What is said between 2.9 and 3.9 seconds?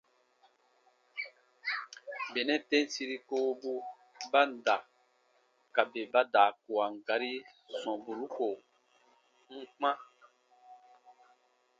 siri kowobu